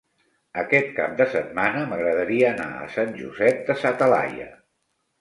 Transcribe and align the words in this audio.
Aquest 0.61 0.89
cap 0.99 1.13
de 1.19 1.27
setmana 1.35 1.85
m'agradaria 1.93 2.51
anar 2.57 2.69
a 2.87 2.91
Sant 2.97 3.15
Josep 3.23 3.65
de 3.71 3.81
sa 3.85 3.97
Talaia. 4.05 4.53